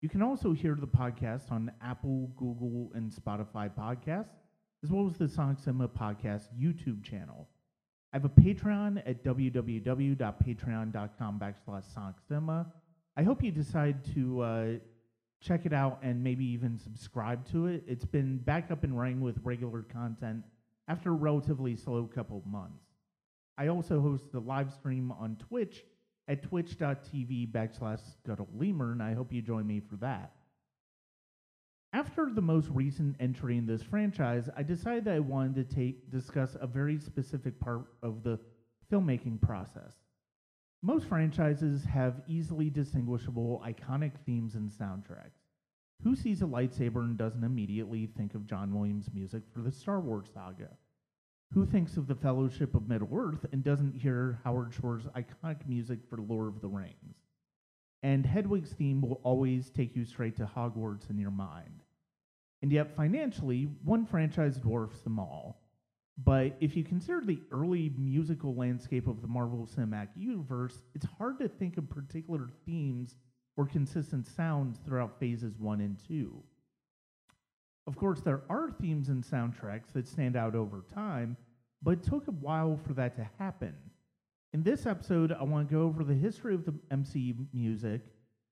[0.00, 4.42] You can also hear the podcast on Apple, Google, and Spotify podcasts,
[4.82, 7.46] as well as the Sonic Cinema podcast YouTube channel.
[8.12, 12.66] I have a Patreon at www.patreon.com backslash Sonic Cinema.
[13.16, 14.72] I hope you decide to uh,
[15.40, 17.84] check it out and maybe even subscribe to it.
[17.86, 20.42] It's been back up and running with regular content
[20.88, 22.84] after a relatively slow couple months.
[23.58, 25.84] I also host the live stream on Twitch
[26.28, 30.32] at twitch.tv backslash scuttlelemur, and I hope you join me for that.
[31.92, 36.10] After the most recent entry in this franchise, I decided that I wanted to take
[36.10, 38.38] discuss a very specific part of the
[38.92, 39.94] filmmaking process.
[40.82, 45.45] Most franchises have easily distinguishable iconic themes and soundtracks.
[46.02, 50.00] Who sees a lightsaber and doesn't immediately think of John Williams' music for the Star
[50.00, 50.70] Wars saga?
[51.52, 56.00] Who thinks of the Fellowship of Middle Earth and doesn't hear Howard Shore's iconic music
[56.08, 57.16] for Lord of the Rings?
[58.02, 61.82] And Hedwig's theme will always take you straight to Hogwarts in your mind.
[62.62, 65.62] And yet, financially, one franchise dwarfs them all.
[66.18, 71.38] But if you consider the early musical landscape of the Marvel Cinematic Universe, it's hard
[71.38, 73.16] to think of particular themes
[73.56, 76.42] or consistent sounds throughout phases 1 and 2.
[77.86, 81.36] Of course, there are themes and soundtracks that stand out over time,
[81.82, 83.74] but it took a while for that to happen.
[84.52, 88.00] In this episode, I want to go over the history of the MCU music,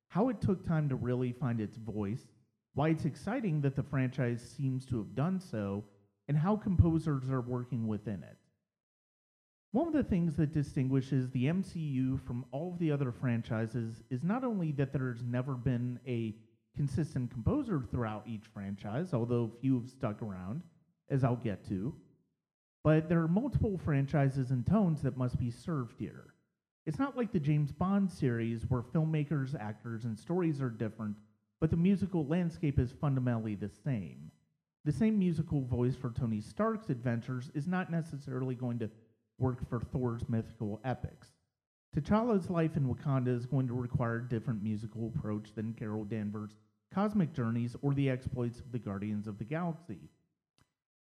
[0.08, 2.26] how it took time to really find its voice,
[2.74, 5.84] why it's exciting that the franchise seems to have done so,
[6.28, 8.36] and how composers are working within it.
[9.74, 14.22] One of the things that distinguishes the MCU from all of the other franchises is
[14.22, 16.36] not only that there's never been a
[16.76, 20.62] consistent composer throughout each franchise, although a few have stuck around,
[21.10, 21.92] as I'll get to,
[22.84, 26.34] but there are multiple franchises and tones that must be served here.
[26.86, 31.16] It's not like the James Bond series where filmmakers, actors, and stories are different,
[31.60, 34.30] but the musical landscape is fundamentally the same.
[34.84, 38.90] The same musical voice for Tony Stark's adventures is not necessarily going to
[39.38, 41.28] work for Thor's mythical epics.
[41.94, 46.56] T'Challa's life in Wakanda is going to require a different musical approach than Carol Danvers'
[46.92, 50.10] Cosmic Journeys or the exploits of the Guardians of the Galaxy.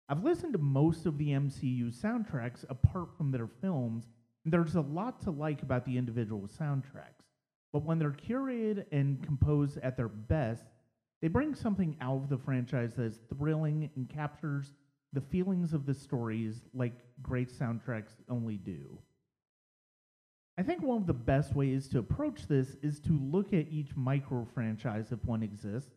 [0.08, 4.06] I've listened to most of the MCU soundtracks apart from their films,
[4.44, 7.26] and there's a lot to like about the individual soundtracks.
[7.74, 10.66] But when they're curated and composed at their best,
[11.22, 14.74] they bring something out of the franchise that is thrilling and captures
[15.16, 16.94] the feelings of the stories like
[17.24, 19.00] great soundtracks only do.
[20.58, 23.96] I think one of the best ways to approach this is to look at each
[23.96, 25.92] micro franchise, if one exists,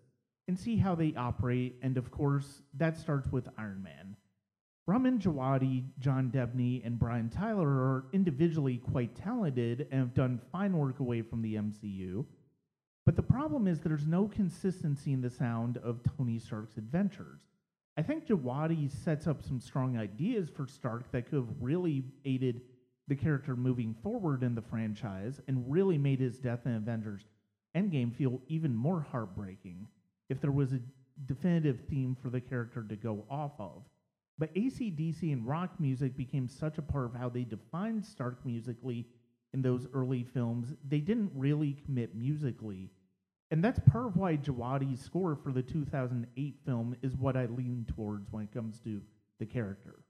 [0.49, 4.17] and see how they operate, and of course, that starts with Iron Man.
[4.87, 10.77] Ramin Djawadi, John Debney, and Brian Tyler are individually quite talented and have done fine
[10.77, 12.25] work away from the MCU,
[13.05, 17.41] but the problem is there's no consistency in the sound of Tony Stark's adventures.
[17.99, 22.61] I think Djawadi sets up some strong ideas for Stark that could have really aided
[23.09, 27.27] the character moving forward in the franchise and really made his death in Avengers
[27.77, 29.89] Endgame feel even more heartbreaking
[30.29, 30.81] if there was a
[31.27, 33.83] definitive theme for the character to go off of.
[34.39, 39.09] But AC/DC and rock music became such a part of how they defined Stark musically
[39.53, 42.91] in those early films, they didn't really commit musically
[43.51, 47.87] and that's part of why Djawadi's score for the 2008 film is what I lean
[47.97, 49.01] towards when it comes to
[49.39, 50.01] the character.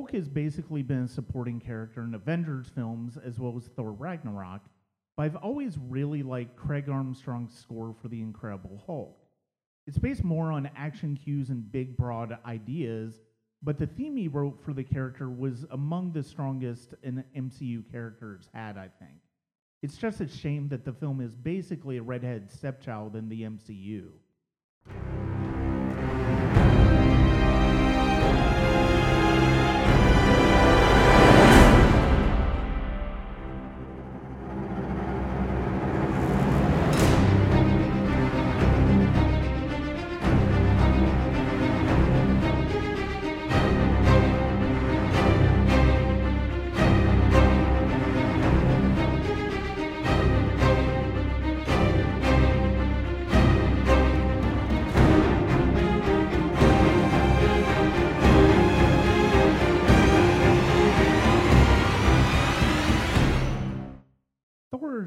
[0.00, 4.62] Hulk has basically been a supporting character in Avengers films as well as Thor Ragnarok,
[5.14, 9.18] but I've always really liked Craig Armstrong's score for The Incredible Hulk.
[9.86, 13.20] It's based more on action cues and big, broad ideas,
[13.62, 18.48] but the theme he wrote for the character was among the strongest an MCU characters
[18.54, 19.20] had, I think.
[19.82, 24.06] It's just a shame that the film is basically a redhead stepchild in the MCU.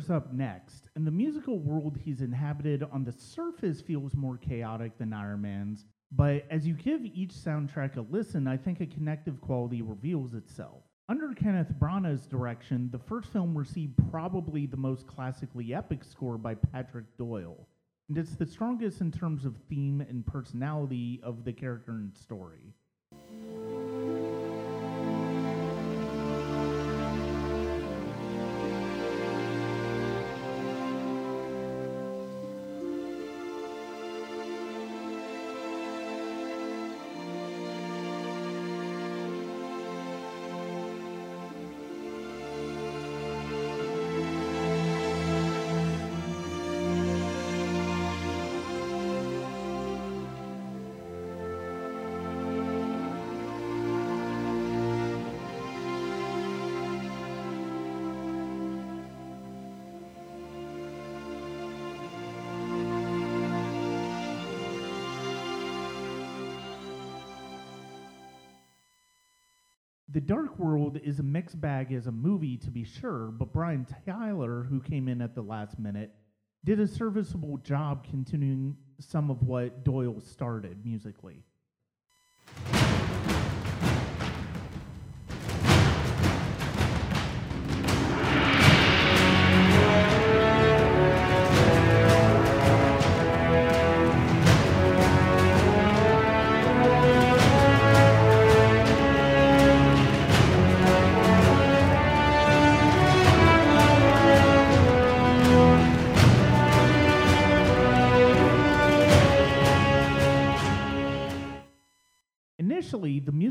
[0.10, 5.14] Up next, and the musical world he's inhabited on the surface feels more chaotic than
[5.14, 9.82] Iron Man's, but as you give each soundtrack a listen, I think a connective quality
[9.82, 10.84] reveals itself.
[11.08, 16.56] Under Kenneth Branagh's direction, the first film received probably the most classically epic score by
[16.56, 17.68] Patrick Doyle,
[18.10, 22.74] and it's the strongest in terms of theme and personality of the character and story.
[70.14, 73.88] The Dark World is a mixed bag as a movie, to be sure, but Brian
[74.06, 76.14] Tyler, who came in at the last minute,
[76.64, 81.44] did a serviceable job continuing some of what Doyle started musically.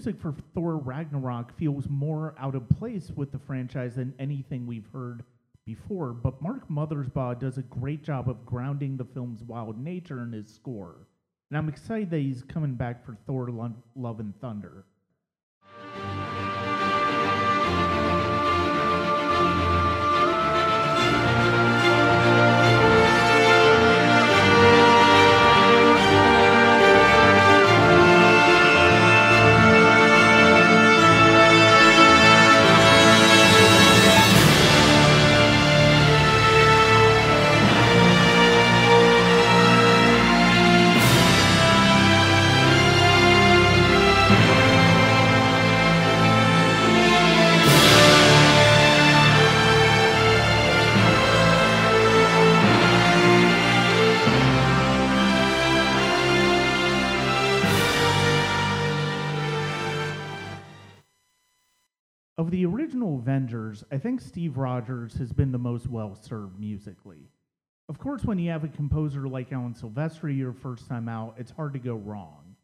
[0.04, 4.88] Music for Thor Ragnarok feels more out of place with the franchise than anything we've
[4.92, 5.22] heard
[5.64, 10.32] before, but Mark Mothersbaugh does a great job of grounding the film's wild nature in
[10.32, 11.06] his score.
[11.50, 14.86] And I'm excited that he's coming back for Thor Lo- Love and Thunder.
[64.02, 67.30] Think Steve Rogers has been the most well served musically.
[67.88, 71.52] Of course, when you have a composer like Alan Silvestri your first time out, it's
[71.52, 72.56] hard to go wrong.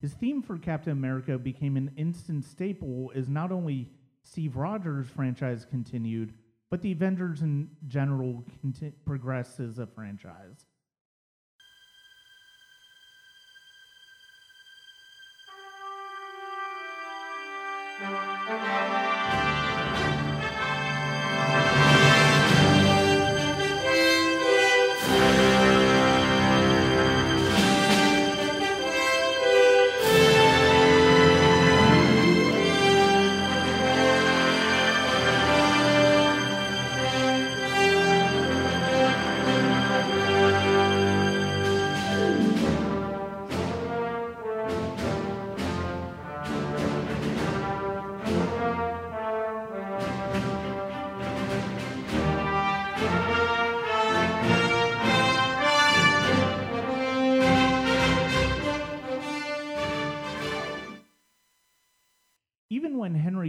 [0.00, 3.90] His theme for Captain America became an instant staple as not only
[4.22, 6.32] Steve Rogers' franchise continued,
[6.70, 10.64] but the Avengers in general conti- progressed as a franchise.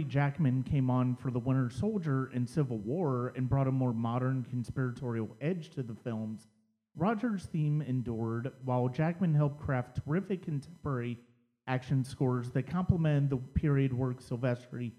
[0.08, 4.44] Jackman came on for The Winter Soldier in Civil War and brought a more modern
[4.48, 6.48] conspiratorial edge to the films,
[6.96, 11.18] Rogers' theme endured, while Jackman helped craft terrific contemporary
[11.66, 14.92] action scores that complemented the period work Silvestri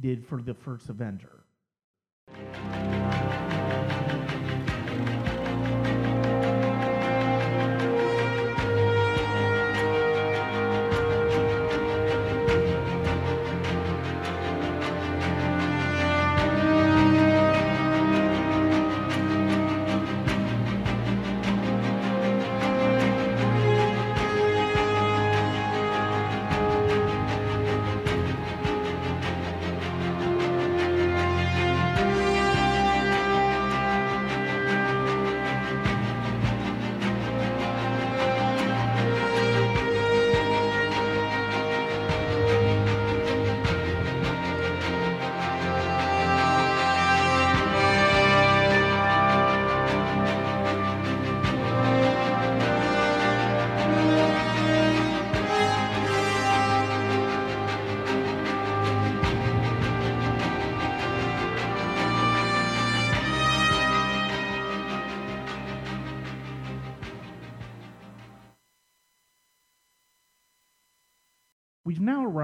[0.00, 1.41] did for the first Avenger.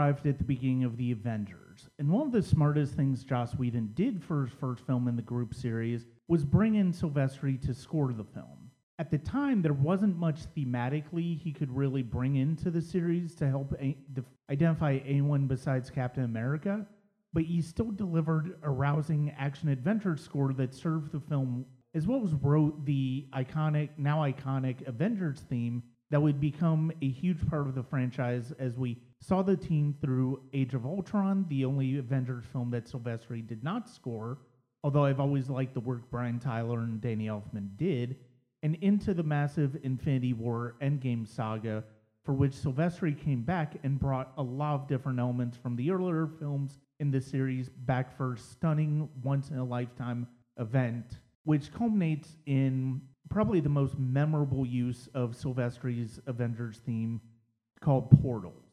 [0.08, 3.90] Arrived at the beginning of the Avengers, and one of the smartest things Joss Whedon
[3.94, 8.14] did for his first film in the group series was bring in Silvestri to score
[8.14, 8.70] the film.
[8.98, 13.50] At the time, there wasn't much thematically he could really bring into the series to
[13.50, 13.98] help a-
[14.50, 16.86] identify anyone besides Captain America,
[17.34, 22.24] but he still delivered a rousing action adventure score that served the film as well
[22.24, 27.74] as wrote the iconic, now iconic Avengers theme that would become a huge part of
[27.74, 32.70] the franchise as we saw the team through Age of Ultron, the only Avengers film
[32.70, 34.38] that Silvestri did not score,
[34.84, 38.16] although I've always liked the work Brian Tyler and Danny Elfman did,
[38.62, 41.84] and into the massive Infinity War Endgame saga,
[42.24, 46.26] for which Silvestri came back and brought a lot of different elements from the earlier
[46.38, 50.26] films in the series back for a stunning, once in a lifetime
[50.58, 57.20] event, which culminates in probably the most memorable use of Silvestri's Avengers theme
[57.80, 58.67] called Portals.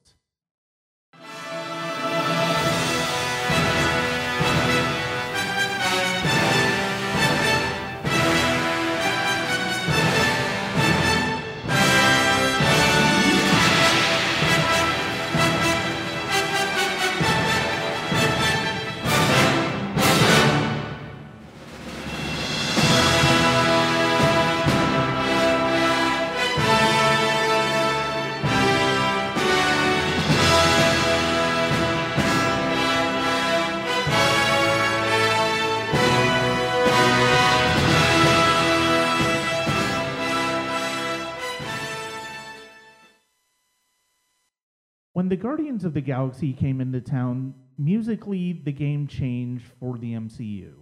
[45.35, 50.75] The Guardians of the Galaxy came into town, musically the game changed for the MCU.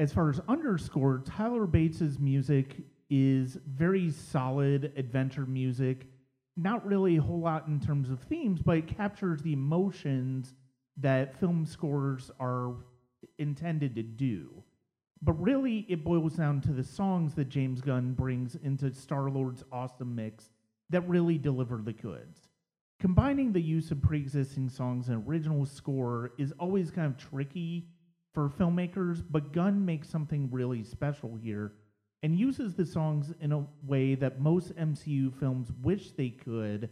[0.00, 2.80] As far as underscore, Tyler Bates's music
[3.10, 6.08] is very solid adventure music.
[6.56, 10.52] Not really a whole lot in terms of themes, but it captures the emotions
[10.96, 12.74] that film scores are
[13.38, 14.64] intended to do.
[15.22, 19.62] But really, it boils down to the songs that James Gunn brings into Star Lord's
[19.70, 20.50] awesome mix
[20.90, 22.48] that really deliver the goods.
[23.02, 27.88] Combining the use of pre existing songs and original score is always kind of tricky
[28.32, 31.72] for filmmakers, but Gunn makes something really special here
[32.22, 36.90] and uses the songs in a way that most MCU films wish they could,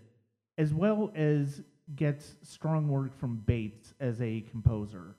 [0.59, 1.63] as well as
[1.95, 5.15] gets strong work from Bates as a composer.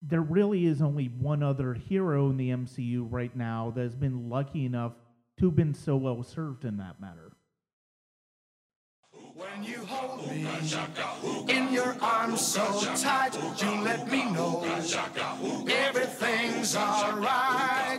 [0.00, 4.30] There really is only one other hero in the MCU right now that has been
[4.30, 4.92] lucky enough
[5.38, 7.32] to have been so well served in that matter.
[9.36, 10.46] When you hold me
[11.52, 12.62] in your arms so
[12.94, 14.62] tight, you let me know
[15.68, 17.93] everything's alright.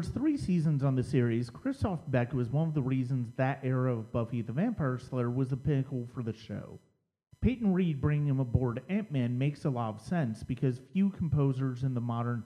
[0.00, 3.92] For three seasons on the series, Christophe Beck was one of the reasons that era
[3.92, 6.78] of Buffy the Vampire Slayer was the pinnacle for the show.
[7.42, 11.82] Peyton Reed bringing him aboard Ant Man makes a lot of sense because few composers
[11.82, 12.44] in the modern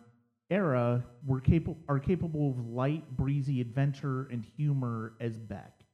[0.50, 5.84] era were capa- are capable of light, breezy adventure and humor as Beck.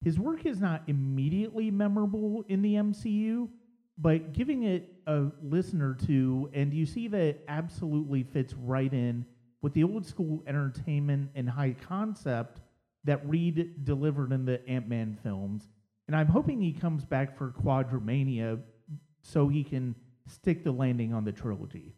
[0.00, 3.50] His work is not immediately memorable in the MCU,
[3.98, 8.90] but giving it a listen or two, and you see that it absolutely fits right
[8.90, 9.26] in
[9.64, 12.60] with the old school entertainment and high concept
[13.04, 15.70] that Reed delivered in the Ant Man films.
[16.06, 18.60] And I'm hoping he comes back for Quantumania
[19.22, 19.94] so he can
[20.26, 21.94] stick the landing on the trilogy.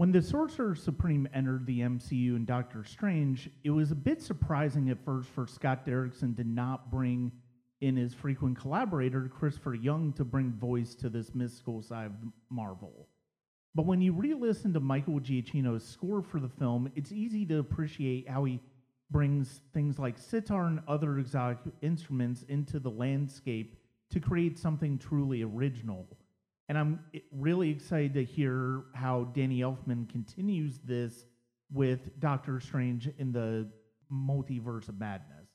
[0.00, 4.88] When the Sorcerer Supreme entered the MCU in Doctor Strange, it was a bit surprising
[4.88, 7.30] at first for Scott Derrickson to not bring
[7.82, 12.12] in his frequent collaborator, Christopher Young, to bring voice to this mystical side of
[12.48, 13.08] Marvel.
[13.74, 17.58] But when you re listen to Michael Giacchino's score for the film, it's easy to
[17.58, 18.58] appreciate how he
[19.10, 23.76] brings things like sitar and other exotic instruments into the landscape
[24.08, 26.08] to create something truly original.
[26.70, 27.00] And I'm
[27.32, 31.24] really excited to hear how Danny Elfman continues this
[31.72, 33.68] with Doctor Strange in the
[34.08, 35.48] Multiverse of Madness.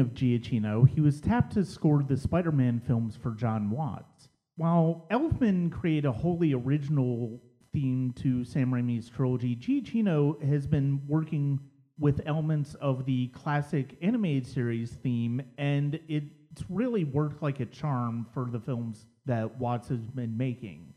[0.00, 4.30] Of Giacchino, he was tapped to score the Spider Man films for Jon Watts.
[4.56, 7.38] While Elfman created a wholly original
[7.72, 11.60] theme to Sam Raimi's trilogy, Giacchino has been working
[11.98, 18.26] with elements of the classic animated series theme, and it's really worked like a charm
[18.32, 20.94] for the films that Watts has been making.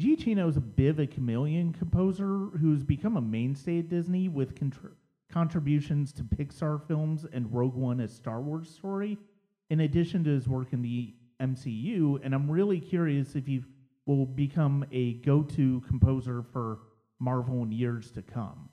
[0.00, 4.56] Giacchino is a bit of a chameleon composer who's become a mainstay at Disney with
[4.56, 4.94] contr-
[5.30, 9.18] contributions to Pixar films and Rogue One, a Star Wars story,
[9.70, 12.20] in addition to his work in the MCU.
[12.22, 13.62] And I'm really curious if he
[14.06, 16.78] will become a go to composer for
[17.18, 18.68] Marvel in years to come.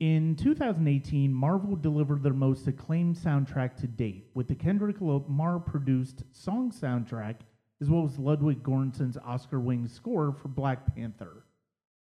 [0.00, 6.22] In 2018, Marvel delivered their most acclaimed soundtrack to date, with the Kendrick Lamar produced
[6.32, 7.40] song soundtrack,
[7.82, 11.44] as well as Ludwig Göransson's Oscar winning score for Black Panther.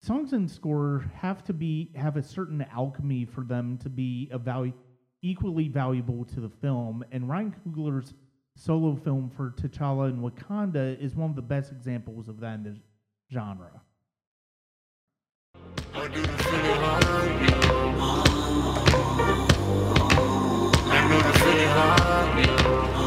[0.02, 4.38] Songs and score have to be have a certain alchemy for them to be a
[4.38, 4.74] value,
[5.22, 8.12] equally valuable to the film, and Ryan Coogler's
[8.54, 12.64] solo film for T'Challa and Wakanda is one of the best examples of that in
[12.64, 12.76] the
[13.32, 13.80] genre.
[22.46, 22.97] High.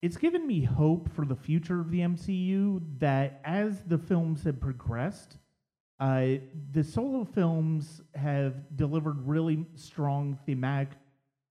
[0.00, 4.60] It's given me hope for the future of the MCU that as the films have
[4.60, 5.38] progressed,
[6.00, 6.36] Uh,
[6.70, 10.96] the solo films have delivered really strong thematic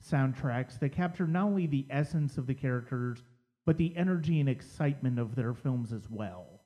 [0.01, 3.25] soundtracks that capture not only the essence of the characters,
[3.65, 6.62] but the energy and excitement of their films as well.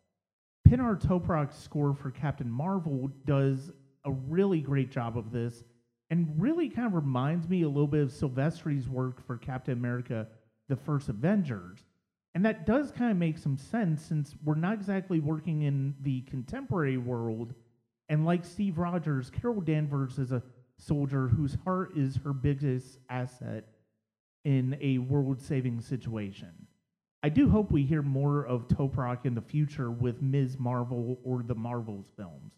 [0.64, 3.72] Pinar Toprak's score for Captain Marvel does
[4.06, 5.64] a really great job of this
[6.12, 10.28] and really kind of reminds me a little bit of Silvestri's work for Captain America
[10.72, 11.84] The First Avengers.
[12.34, 16.22] And that does kind of make some sense since we're not exactly working in the
[16.22, 17.54] contemporary world.
[18.08, 20.42] And like Steve Rogers, Carol Danvers is a
[20.78, 23.66] soldier whose heart is her biggest asset
[24.46, 26.54] in a world saving situation.
[27.22, 30.58] I do hope we hear more of Toprak in the future with Ms.
[30.58, 32.54] Marvel or the Marvels films.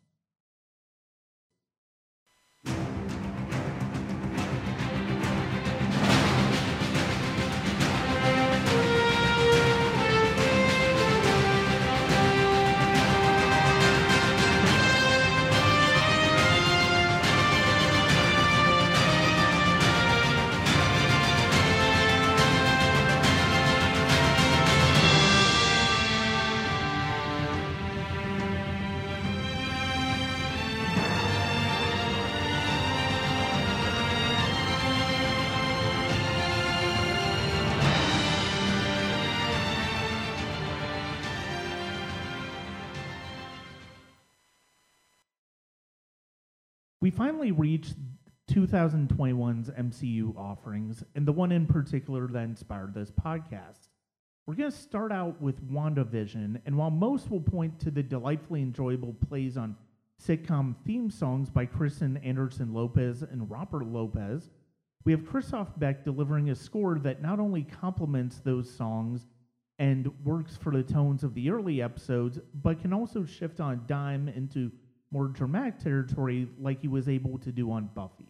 [47.15, 47.93] Finally reached
[48.49, 53.89] 2021's MCU offerings, and the one in particular that inspired this podcast.
[54.47, 58.63] We're going to start out with WandaVision, and while most will point to the delightfully
[58.63, 59.75] enjoyable plays on
[60.21, 64.49] sitcom theme songs by Kristen Anderson Lopez and Robert Lopez,
[65.05, 69.27] we have Christophe Beck delivering a score that not only complements those songs
[69.77, 74.27] and works for the tones of the early episodes, but can also shift on dime
[74.29, 74.71] into
[75.13, 78.27] more dramatic territory like he was able to do on Buffy.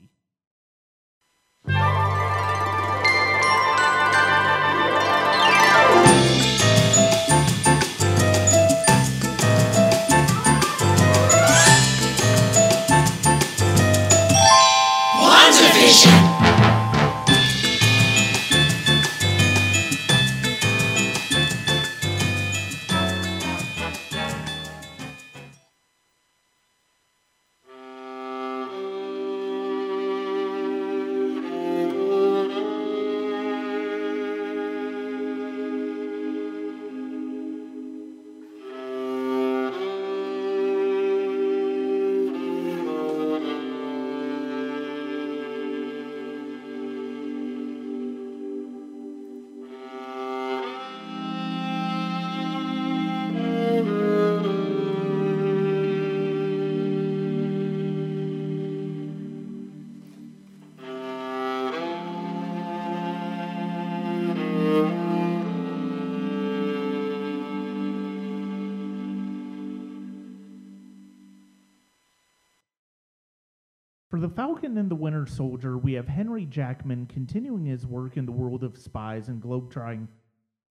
[74.23, 78.31] The Falcon and the Winter Soldier, we have Henry Jackman continuing his work in the
[78.31, 80.07] world of spies and globetrotting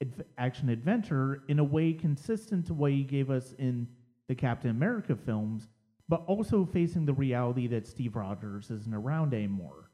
[0.01, 3.87] adv- action adventure in a way consistent to what he gave us in
[4.27, 5.69] the Captain America films,
[6.09, 9.91] but also facing the reality that Steve Rogers isn't around anymore.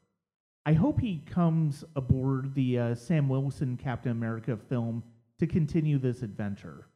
[0.65, 5.03] I hope he comes aboard the uh, Sam Wilson Captain America film
[5.37, 6.87] to continue this adventure.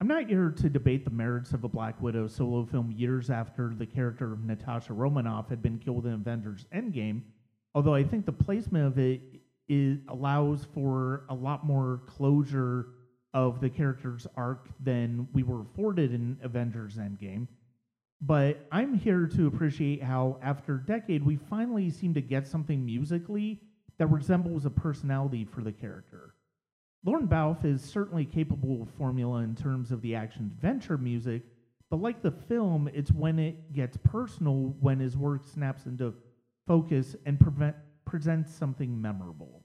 [0.00, 3.74] I'm not here to debate the merits of a Black Widow solo film years after
[3.76, 7.22] the character of Natasha Romanoff had been killed in Avengers Endgame,
[7.74, 9.20] although I think the placement of it
[9.68, 12.90] is, allows for a lot more closure
[13.34, 17.48] of the character's arc than we were afforded in Avengers Endgame.
[18.20, 22.86] But I'm here to appreciate how, after a decade, we finally seem to get something
[22.86, 23.62] musically
[23.98, 26.34] that resembles a personality for the character.
[27.04, 31.42] Lorne Balfe is certainly capable of formula in terms of the action adventure music,
[31.90, 36.12] but like the film, it's when it gets personal when his work snaps into
[36.66, 39.64] focus and prevent, presents something memorable.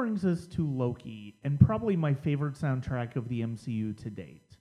[0.00, 4.56] Brings us to Loki, and probably my favorite soundtrack of the MCU to date.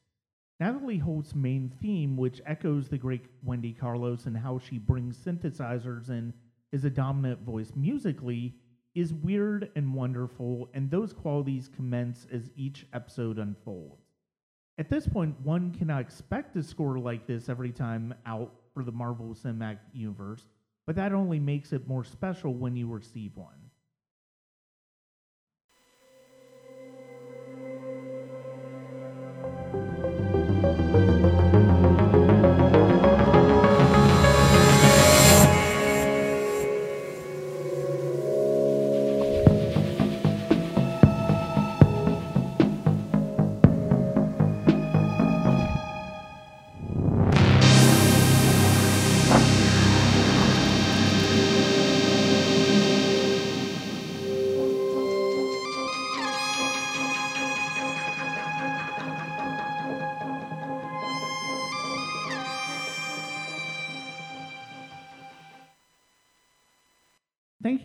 [0.60, 6.10] Natalie Holt's main theme, which echoes the great Wendy Carlos and how she brings synthesizers
[6.10, 6.34] in
[6.74, 8.54] is a dominant voice musically,
[8.96, 14.04] is weird and wonderful, and those qualities commence as each episode unfolds.
[14.78, 18.92] At this point, one cannot expect a score like this every time out for the
[18.92, 20.48] Marvel Cinematic Universe,
[20.86, 23.59] but that only makes it more special when you receive one.